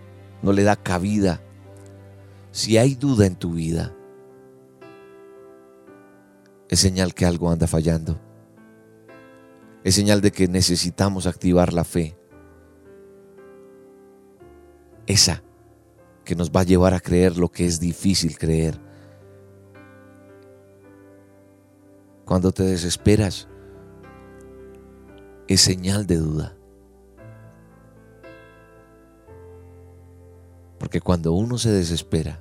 [0.42, 1.40] no le da cabida
[2.52, 3.94] si hay duda en tu vida,
[6.68, 8.20] es señal que algo anda fallando.
[9.84, 12.16] Es señal de que necesitamos activar la fe.
[15.06, 15.42] Esa
[16.24, 18.78] que nos va a llevar a creer lo que es difícil creer.
[22.24, 23.48] Cuando te desesperas,
[25.48, 26.56] es señal de duda.
[30.78, 32.40] Porque cuando uno se desespera,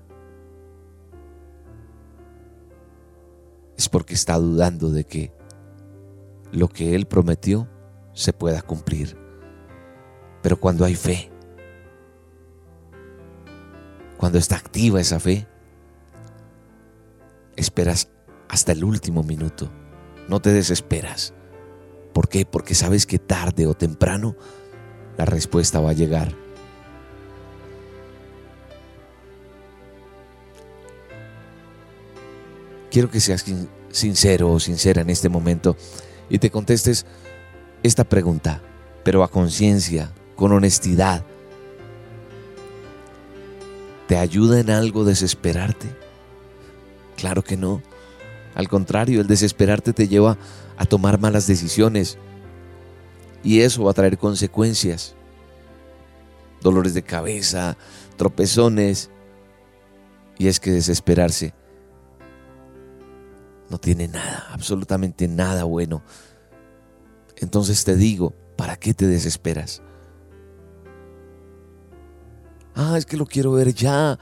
[3.78, 5.34] es porque está dudando de que
[6.52, 7.67] lo que Él prometió
[8.13, 9.17] se pueda cumplir.
[10.41, 11.32] Pero cuando hay fe,
[14.17, 15.48] cuando está activa esa fe,
[17.56, 18.10] esperas
[18.52, 19.72] hasta el último minuto.
[20.28, 21.34] No te desesperas.
[22.14, 22.46] ¿Por qué?
[22.46, 24.36] Porque sabes que tarde o temprano
[25.18, 26.36] la respuesta va a llegar.
[32.92, 33.46] Quiero que seas
[33.90, 35.78] sincero o sincera en este momento
[36.30, 37.06] y te contestes
[37.84, 38.62] esta pregunta,
[39.06, 41.24] pero a conciencia, con honestidad.
[44.10, 45.88] ¿Te ayuda en algo desesperarte?
[47.16, 47.82] Claro que no.
[48.56, 50.38] Al contrario, el desesperarte te lleva
[50.78, 52.18] a tomar malas decisiones
[53.44, 55.16] y eso va a traer consecuencias.
[56.62, 57.78] Dolores de cabeza,
[58.18, 59.10] tropezones.
[60.38, 61.54] Y es que desesperarse
[63.72, 66.04] no tiene nada, absolutamente nada bueno.
[67.38, 69.82] Entonces te digo, ¿para qué te desesperas?
[72.76, 74.20] Ah, es que lo quiero ver ya.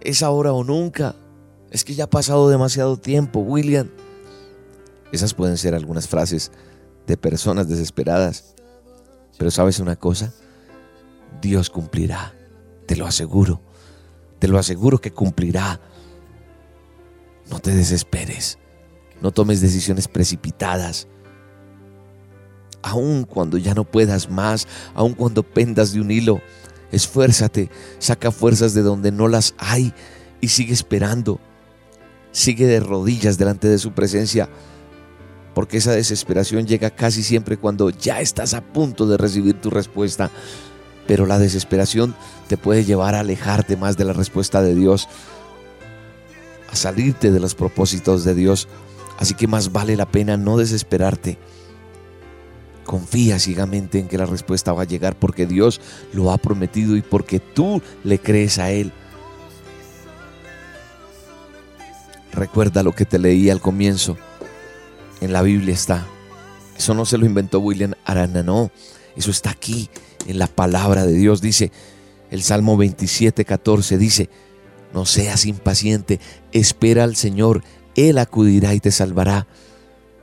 [0.00, 1.16] Es ahora o nunca.
[1.74, 3.90] Es que ya ha pasado demasiado tiempo, William.
[5.10, 6.52] Esas pueden ser algunas frases
[7.08, 8.54] de personas desesperadas.
[9.36, 10.32] Pero sabes una cosa,
[11.42, 12.32] Dios cumplirá.
[12.86, 13.60] Te lo aseguro.
[14.38, 15.80] Te lo aseguro que cumplirá.
[17.50, 18.56] No te desesperes.
[19.20, 21.08] No tomes decisiones precipitadas.
[22.82, 26.40] Aun cuando ya no puedas más, aun cuando pendas de un hilo,
[26.92, 29.92] esfuérzate, saca fuerzas de donde no las hay
[30.40, 31.40] y sigue esperando.
[32.34, 34.50] Sigue de rodillas delante de su presencia,
[35.54, 40.30] porque esa desesperación llega casi siempre cuando ya estás a punto de recibir tu respuesta.
[41.06, 42.14] Pero la desesperación
[42.48, 45.08] te puede llevar a alejarte más de la respuesta de Dios
[46.74, 48.68] salirte de los propósitos de Dios.
[49.18, 51.38] Así que más vale la pena no desesperarte.
[52.84, 55.80] Confía ciegamente en que la respuesta va a llegar porque Dios
[56.12, 58.92] lo ha prometido y porque tú le crees a Él.
[62.34, 64.16] Recuerda lo que te leí al comienzo.
[65.20, 66.06] En la Biblia está.
[66.76, 68.72] Eso no se lo inventó William Arana, no.
[69.16, 69.88] Eso está aquí
[70.26, 71.40] en la palabra de Dios.
[71.40, 71.70] Dice
[72.30, 73.98] el Salmo 27, 14.
[73.98, 74.30] Dice,
[74.92, 76.20] no seas impaciente,
[76.52, 77.62] espera al Señor,
[77.94, 79.46] Él acudirá y te salvará.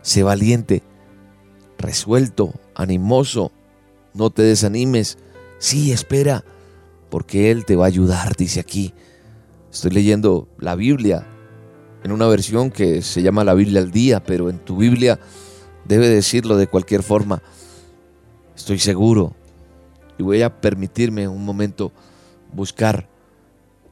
[0.01, 0.83] Sé valiente,
[1.77, 3.53] resuelto, animoso,
[4.13, 5.17] no te desanimes.
[5.59, 6.43] Sí, espera,
[7.09, 8.93] porque Él te va a ayudar, dice aquí.
[9.71, 11.27] Estoy leyendo la Biblia
[12.03, 15.19] en una versión que se llama la Biblia al día, pero en tu Biblia
[15.85, 17.41] debe decirlo de cualquier forma.
[18.55, 19.33] Estoy seguro
[20.17, 21.91] y voy a permitirme un momento
[22.53, 23.07] buscar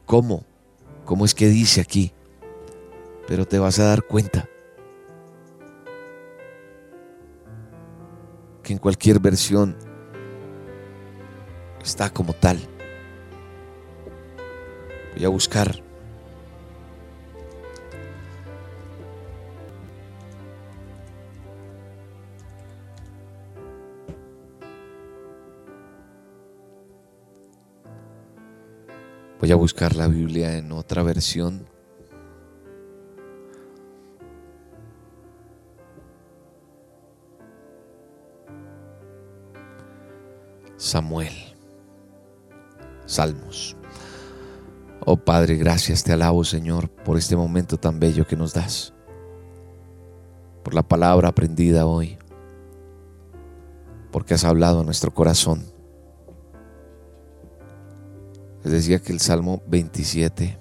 [0.06, 0.44] cómo
[1.10, 2.12] ¿Cómo es que dice aquí?
[3.26, 4.48] Pero te vas a dar cuenta
[8.62, 9.76] que en cualquier versión
[11.82, 12.60] está como tal.
[15.16, 15.82] Voy a buscar
[29.40, 31.66] Voy a buscar la Biblia en otra versión.
[40.76, 41.32] Samuel.
[43.06, 43.76] Salmos.
[45.06, 48.92] Oh Padre, gracias, te alabo Señor por este momento tan bello que nos das,
[50.62, 52.18] por la palabra aprendida hoy,
[54.12, 55.69] porque has hablado a nuestro corazón.
[58.70, 60.56] Decía que el Salmo 27,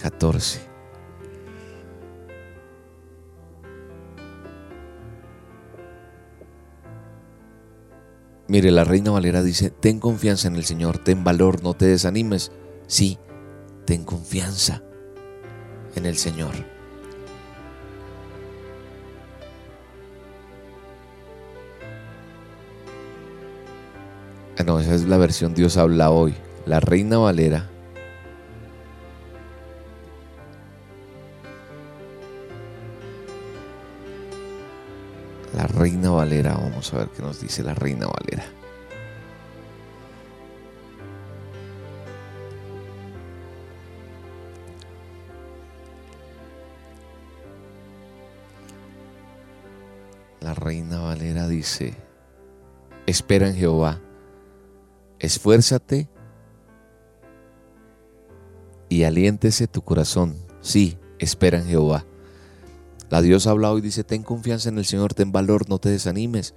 [0.00, 0.60] 14.
[8.48, 12.52] Mire, la Reina Valera dice, ten confianza en el Señor, ten valor, no te desanimes.
[12.86, 13.18] Sí,
[13.84, 14.82] ten confianza
[15.96, 16.54] en el Señor.
[24.56, 26.34] Ah, no, esa es la versión Dios habla hoy
[26.66, 27.68] la Reina Valera,
[35.60, 38.44] La Reina Valera, vamos a ver qué nos dice la Reina Valera.
[50.40, 51.94] La Reina Valera dice,
[53.06, 54.00] espera en Jehová,
[55.18, 56.08] esfuérzate
[59.04, 60.36] aliéntese tu corazón.
[60.60, 62.06] Sí, espera en Jehová.
[63.10, 65.88] La Dios ha hablado y dice, ten confianza en el Señor, ten valor, no te
[65.88, 66.54] desanimes.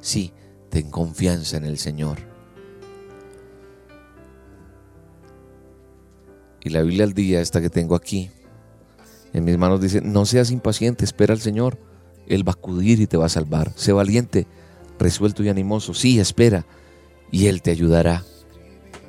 [0.00, 0.32] Sí,
[0.70, 2.18] ten confianza en el Señor.
[6.62, 8.30] Y la Biblia al día, esta que tengo aquí,
[9.32, 11.78] en mis manos dice, no seas impaciente, espera al Señor.
[12.26, 13.72] Él va a acudir y te va a salvar.
[13.76, 14.46] Sé valiente,
[14.98, 15.94] resuelto y animoso.
[15.94, 16.66] Sí, espera.
[17.30, 18.24] Y Él te ayudará.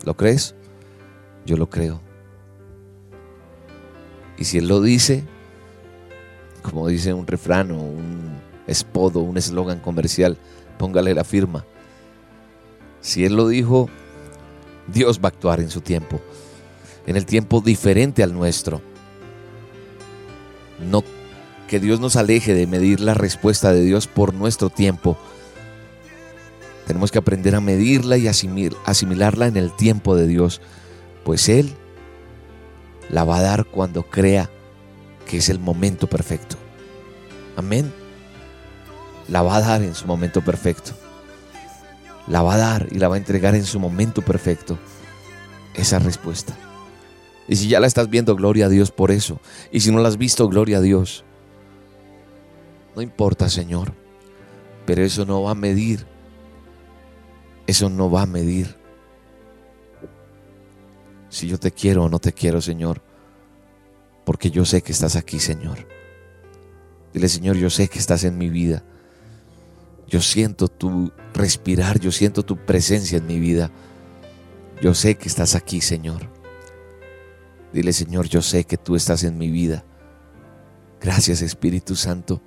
[0.05, 0.55] ¿Lo crees?
[1.45, 2.06] Yo lo creo.
[4.37, 5.23] Y si Él lo dice,
[6.61, 10.37] como dice un refrán o un espodo, un eslogan comercial,
[10.77, 11.65] póngale la firma.
[13.01, 13.89] Si Él lo dijo,
[14.87, 16.21] Dios va a actuar en su tiempo,
[17.05, 18.81] en el tiempo diferente al nuestro.
[20.79, 21.03] No
[21.67, 25.17] que Dios nos aleje de medir la respuesta de Dios por nuestro tiempo.
[26.85, 30.61] Tenemos que aprender a medirla y asimilarla en el tiempo de Dios,
[31.25, 31.75] pues Él
[33.09, 34.49] la va a dar cuando crea
[35.25, 36.57] que es el momento perfecto.
[37.55, 37.93] Amén.
[39.27, 40.91] La va a dar en su momento perfecto.
[42.27, 44.77] La va a dar y la va a entregar en su momento perfecto.
[45.73, 46.55] Esa respuesta.
[47.47, 49.39] Y si ya la estás viendo, gloria a Dios por eso.
[49.71, 51.23] Y si no la has visto, gloria a Dios.
[52.95, 53.93] No importa, Señor.
[54.85, 56.05] Pero eso no va a medir.
[57.67, 58.76] Eso no va a medir.
[61.29, 63.01] Si yo te quiero o no te quiero, Señor
[64.27, 65.87] porque yo sé que estás aquí, Señor.
[67.13, 68.83] Dile, Señor, yo sé que estás en mi vida.
[70.05, 73.71] Yo siento tu respirar, yo siento tu presencia en mi vida.
[74.81, 76.29] Yo sé que estás aquí, Señor.
[77.71, 79.85] Dile, Señor, yo sé que tú estás en mi vida.
[80.99, 82.41] Gracias, Espíritu Santo.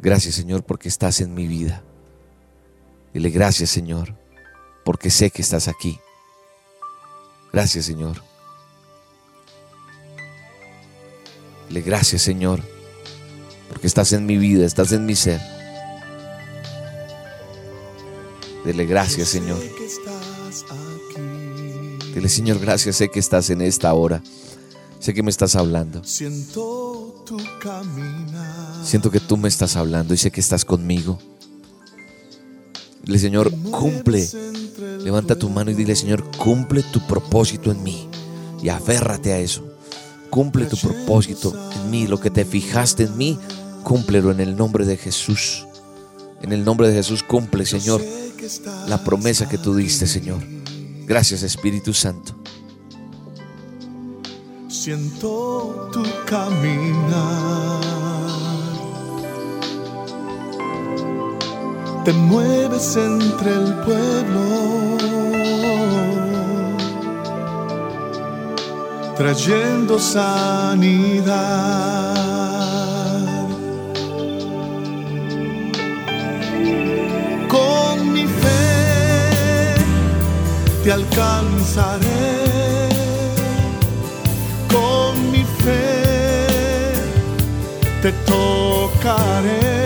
[0.00, 1.84] Gracias, Señor, porque estás en mi vida.
[3.14, 4.18] Dile, gracias, Señor,
[4.84, 6.00] porque sé que estás aquí.
[7.52, 8.22] Gracias, Señor.
[11.68, 12.60] Le gracias, Señor,
[13.68, 15.40] porque estás en mi vida, estás en mi ser.
[18.64, 19.58] Dile gracias, Señor.
[22.14, 24.22] Dile, Señor, gracias, sé que estás en esta hora.
[25.00, 26.04] Sé que me estás hablando.
[26.04, 27.38] Siento tu
[28.84, 31.18] Siento que tú me estás hablando y sé que estás conmigo.
[33.02, 34.28] Dile, Señor, cumple.
[35.02, 38.08] Levanta tu mano y dile, Señor, cumple tu propósito en mí.
[38.62, 39.72] Y aférrate a eso
[40.32, 43.38] cumple tu propósito en mí, lo que te fijaste en mí,
[43.82, 45.66] cúmplelo en el nombre de Jesús.
[46.40, 48.02] En el nombre de Jesús cumple, Señor,
[48.88, 50.42] la promesa que tú diste, Señor.
[51.06, 52.34] Gracias, Espíritu Santo.
[54.68, 58.11] Siento tu caminar.
[62.04, 64.72] Te mueves entre el pueblo
[69.16, 71.36] trayendo sanidad.
[77.48, 79.74] Con mi fe
[80.82, 82.88] te alcanzaré,
[84.68, 86.94] con mi fe
[88.02, 89.81] te tocaré.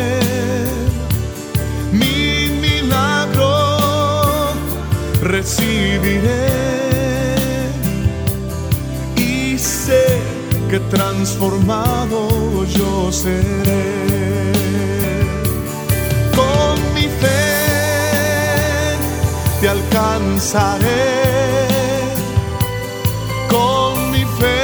[5.47, 6.66] Recibiré.
[10.68, 14.53] que transformado yo seré.
[16.34, 17.44] Con mi fe
[19.61, 21.14] te alcanzaré.
[23.49, 24.62] Con mi fe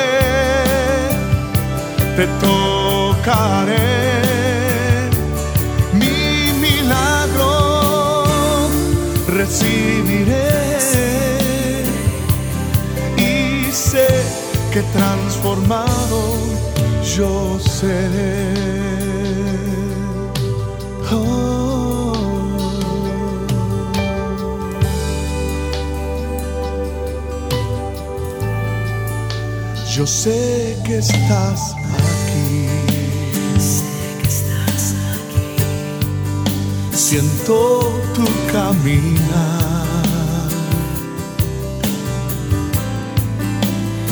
[2.16, 4.01] te tocaré.
[14.92, 16.20] Transformado
[17.16, 18.54] yo seré.
[21.10, 21.52] Oh.
[29.94, 32.68] Yo sé que estás aquí.
[33.58, 36.96] Sé que estás aquí.
[36.96, 39.61] Siento tu caminar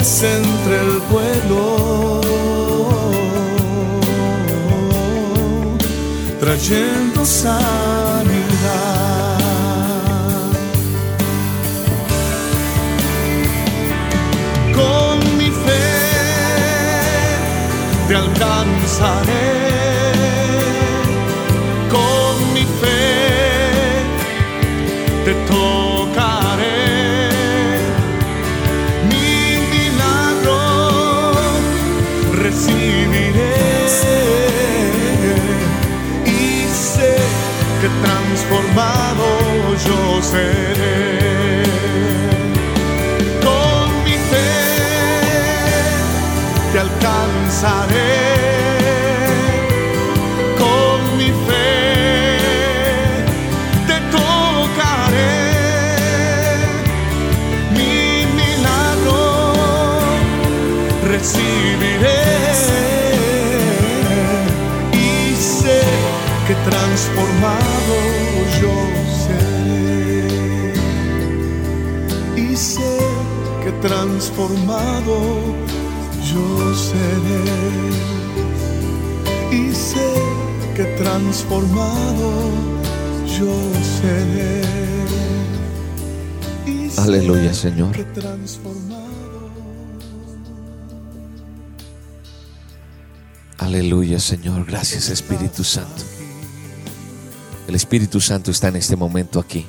[0.00, 2.20] Entre el pueblo.
[6.38, 8.48] Trayendo sanidad.
[14.72, 15.86] con mi fe
[18.06, 19.57] te alcanzaré.
[93.68, 94.64] Aleluya, Señor.
[94.64, 96.02] Gracias, Espíritu Santo.
[97.66, 99.66] El Espíritu Santo está en este momento aquí.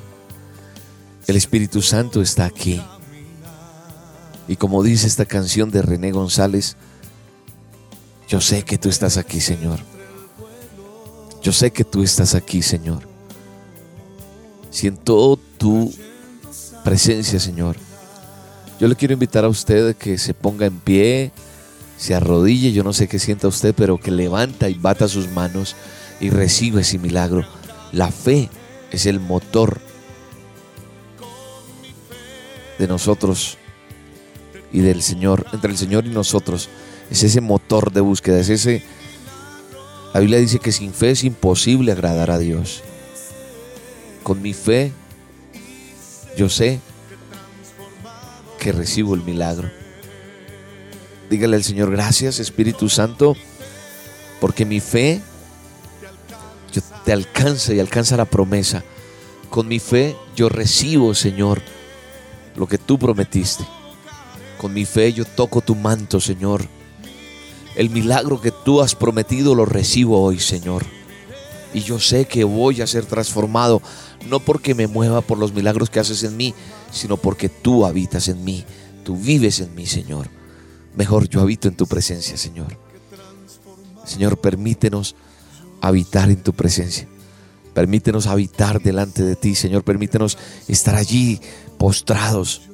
[1.26, 2.80] El Espíritu Santo está aquí.
[4.48, 6.78] Y como dice esta canción de René González,
[8.26, 9.80] yo sé que tú estás aquí, Señor.
[11.42, 13.06] Yo sé que tú estás aquí, Señor.
[14.70, 15.92] Siento tu
[16.84, 17.76] presencia, Señor.
[18.80, 21.32] Yo le quiero invitar a usted que se ponga en pie,
[22.00, 25.76] se arrodille, yo no sé qué sienta usted, pero que levanta y bata sus manos
[26.18, 27.46] y reciba ese milagro.
[27.92, 28.48] La fe
[28.90, 29.82] es el motor
[32.78, 33.58] de nosotros
[34.72, 36.70] y del Señor, entre el Señor y nosotros.
[37.10, 38.82] Es ese motor de búsqueda, es ese...
[40.14, 42.82] La Biblia dice que sin fe es imposible agradar a Dios.
[44.22, 44.90] Con mi fe,
[46.34, 46.80] yo sé
[48.58, 49.79] que recibo el milagro.
[51.30, 53.36] Dígale al Señor, gracias Espíritu Santo,
[54.40, 55.20] porque mi fe
[56.72, 58.82] yo te alcanza y alcanza la promesa.
[59.48, 61.62] Con mi fe yo recibo, Señor,
[62.56, 63.64] lo que tú prometiste.
[64.58, 66.66] Con mi fe yo toco tu manto, Señor.
[67.76, 70.84] El milagro que tú has prometido lo recibo hoy, Señor.
[71.72, 73.80] Y yo sé que voy a ser transformado,
[74.28, 76.54] no porque me mueva por los milagros que haces en mí,
[76.90, 78.64] sino porque tú habitas en mí,
[79.04, 80.39] tú vives en mí, Señor.
[81.00, 82.76] Mejor yo habito en tu presencia, Señor.
[84.04, 85.16] Señor, permítenos
[85.80, 87.08] habitar en tu presencia.
[87.72, 89.82] Permítenos habitar delante de ti, Señor.
[89.82, 90.36] Permítenos
[90.68, 91.40] estar allí
[91.78, 92.68] postrados.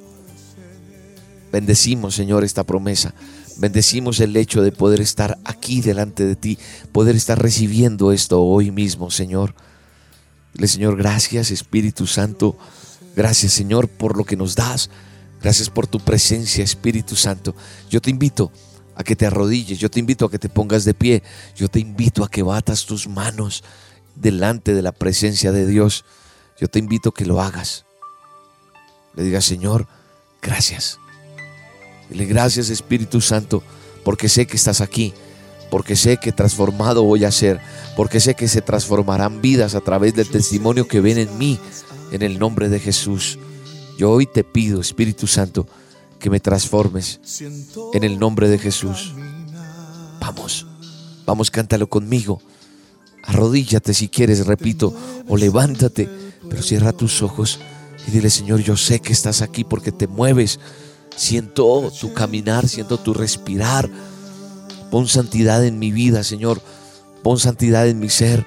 [1.53, 3.15] Bendecimos, Señor, esta promesa.
[3.59, 6.59] Bendecimos el hecho de poder estar aquí delante de ti,
[6.91, 9.55] poder estar recibiendo esto hoy mismo, Señor.
[10.53, 12.59] Dile, Señor, gracias, Espíritu Santo.
[13.15, 14.91] Gracias, Señor, por lo que nos das.
[15.43, 17.55] Gracias por tu presencia, Espíritu Santo.
[17.91, 18.51] Yo te invito
[18.95, 21.23] a que te arrodilles, yo te invito a que te pongas de pie,
[21.55, 23.63] yo te invito a que batas tus manos
[24.15, 26.05] delante de la presencia de Dios.
[26.59, 27.85] Yo te invito a que lo hagas.
[29.15, 29.87] Le digas, Señor,
[30.41, 30.99] gracias.
[32.09, 33.63] Dile gracias Espíritu Santo,
[34.05, 35.13] porque sé que estás aquí,
[35.71, 37.61] porque sé que transformado voy a ser,
[37.97, 41.59] porque sé que se transformarán vidas a través del testimonio que ven en mí,
[42.13, 43.39] en el nombre de Jesús.
[43.99, 45.67] Yo hoy te pido, Espíritu Santo,
[46.19, 47.21] que me transformes
[47.93, 49.15] en el nombre de Jesús.
[50.21, 50.67] Vamos,
[51.25, 52.41] vamos, cántalo conmigo.
[53.25, 54.95] Arrodíllate si quieres, repito,
[55.29, 56.09] o levántate,
[56.49, 57.59] pero cierra tus ojos
[58.07, 60.61] y dile, Señor, yo sé que estás aquí porque te mueves.
[61.17, 63.91] Siento tu caminar, siento tu respirar.
[64.91, 66.61] Pon santidad en mi vida, Señor.
[67.23, 68.47] Pon santidad en mi ser.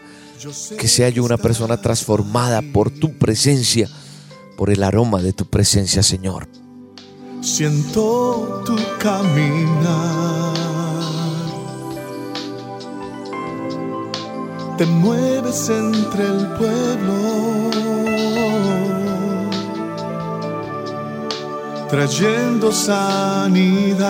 [0.77, 3.89] Que sea yo una persona transformada por tu presencia,
[4.59, 6.49] por el aroma de tu presencia, Señor.
[7.39, 10.53] siento tu caminar.
[14.77, 17.15] te mueves entre el pueblo,
[21.89, 24.09] trayendo sanidad.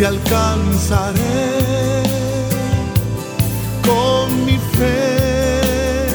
[0.00, 1.20] Te alcanzaré,
[3.86, 6.06] con mi fe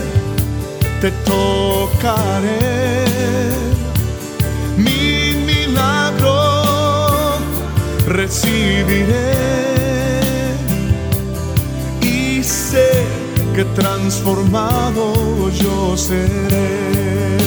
[1.01, 2.65] te tocaré.
[4.75, 7.37] Mi milagro
[8.07, 9.35] recibiré
[12.01, 13.03] y sé
[13.53, 17.37] que transformado yo seré.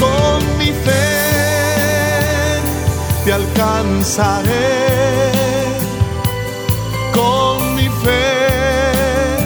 [0.00, 1.13] Con mi fe
[3.24, 4.52] te alcanzaré.
[7.12, 9.38] Con mi fe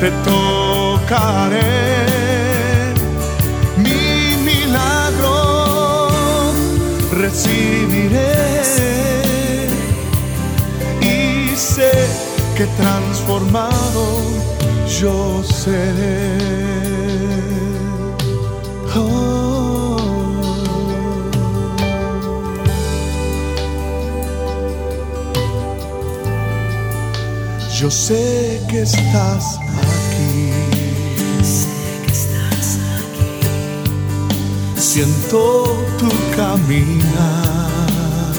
[0.00, 1.60] te tocaré.
[3.76, 6.08] Mi milagro
[7.12, 8.62] recibiré
[11.00, 11.92] y sé
[12.56, 14.04] que transformado
[15.00, 16.69] yo seré.
[27.80, 30.52] Yo sé que estás aquí.
[34.76, 38.34] Siento tu caminar.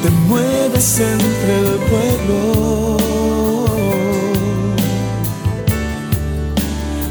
[0.00, 2.96] Te mueves entre el pueblo.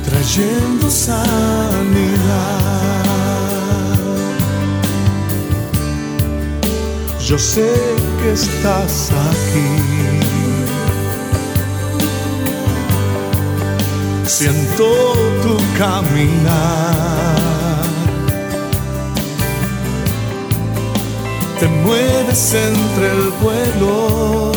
[0.05, 2.13] Trayendo sanidad.
[7.27, 9.83] Yo sé estás aquí.
[14.25, 14.85] Siento
[15.43, 16.93] tu caminar.
[21.59, 24.51] Te mueves entre el pueblo.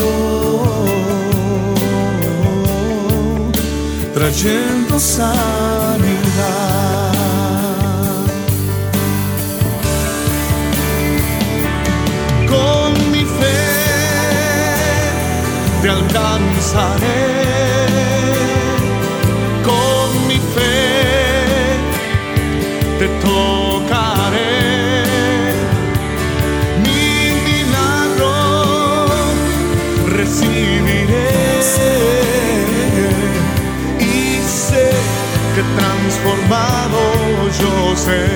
[4.15, 5.86] Trayendo sanidad.
[16.17, 17.37] Alcanzaré.
[19.65, 21.79] Con mi fe
[22.99, 25.05] te tocaré.
[26.85, 29.07] Mi milagro
[30.09, 31.27] recibiré.
[34.01, 34.91] Y sé
[35.55, 37.01] que transformado
[37.61, 38.36] yo seré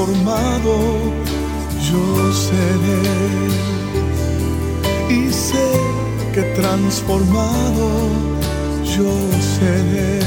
[0.00, 0.76] transformado
[1.90, 3.02] yo seré.
[5.10, 5.68] Y sé
[6.32, 7.88] que transformado
[8.96, 9.12] yo
[9.58, 10.20] seré.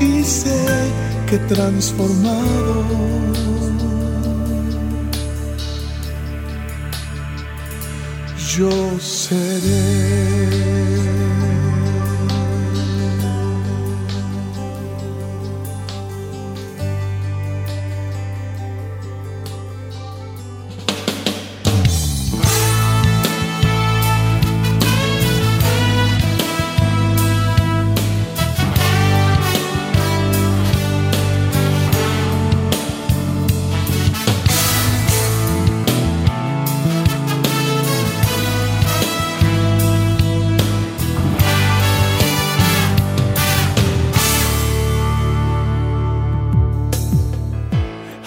[0.00, 0.64] Y sé
[1.28, 2.84] que transformado
[8.56, 10.85] yo seré.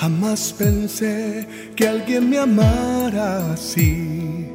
[0.10, 1.45] Jamás pensé
[1.76, 4.49] que alguien me amara así.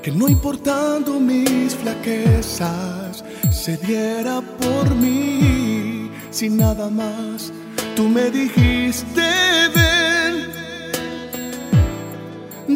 [0.00, 6.08] Que no importando mis flaquezas, se diera por mí.
[6.30, 7.52] Sin nada más,
[7.96, 9.28] tú me dijiste,
[9.74, 10.46] ven.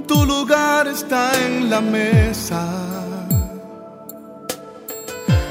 [0.05, 2.67] Tu lugar está en la mesa.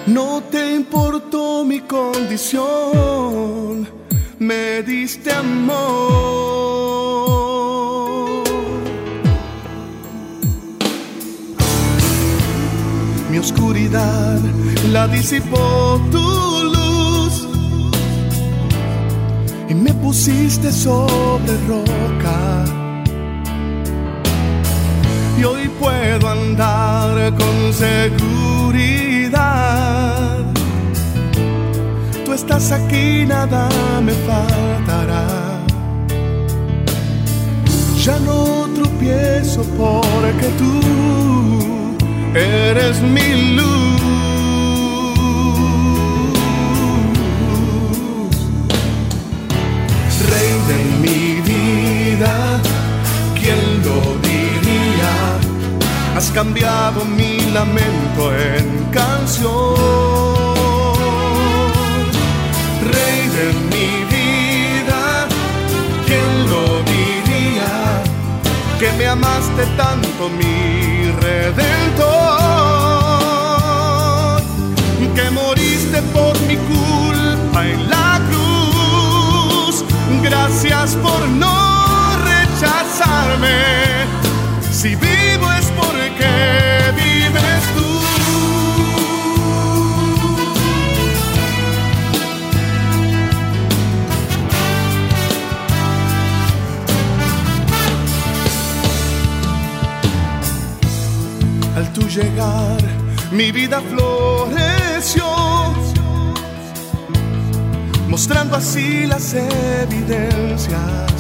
[0.08, 3.88] No te importó mi condición,
[4.40, 6.16] me diste amor.
[13.36, 14.40] mi oscuridad
[14.94, 16.20] la disipó tu
[16.74, 17.48] luz
[19.68, 22.64] y me pusiste sobre roca.
[25.38, 29.05] Y hoy puedo andar con seguridad.
[32.36, 33.70] Estás aquí, nada
[34.02, 35.26] me faltará.
[38.04, 40.74] Ya no tropiezo porque tú
[42.36, 43.96] eres mi luz.
[50.30, 51.22] Rey de mi
[51.52, 52.34] vida,
[53.40, 55.14] ¿quién lo diría?
[56.18, 60.35] Has cambiado mi lamento en canción.
[63.36, 65.28] De mi vida,
[66.06, 68.02] ¿quién lo diría?
[68.80, 72.25] Que me amaste tanto, mi redentor,
[103.36, 105.26] mi vida floreció,
[108.08, 111.12] mostrando así las evidencias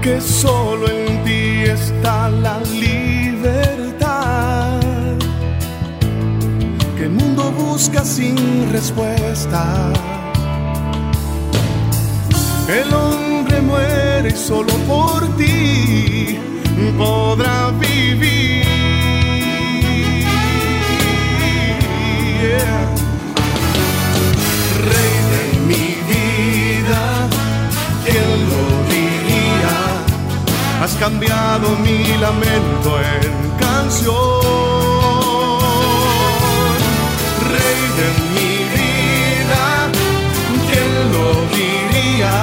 [0.00, 3.98] que solo en ti está la libertad,
[6.96, 9.92] que el mundo busca sin respuesta.
[12.68, 16.38] El hombre muere y solo por ti
[16.96, 18.77] podrá vivir.
[30.88, 34.14] Has cambiado mi lamento en canción.
[37.52, 39.64] Rey de mi vida,
[40.66, 42.36] ¿quién lo diría?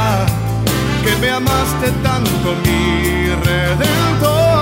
[1.04, 4.62] Que me amaste tanto, mi redentor.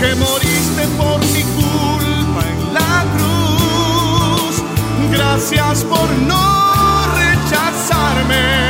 [0.00, 4.54] Que moriste por mi culpa en la cruz.
[5.10, 8.69] Gracias por no rechazarme.